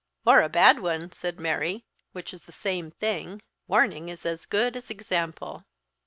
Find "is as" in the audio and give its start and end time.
4.09-4.47